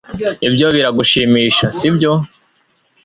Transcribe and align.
Ibyo 0.47 0.67
biragushimisha 0.75 1.65
sibyo 1.79 2.11